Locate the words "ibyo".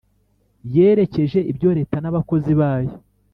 1.51-1.69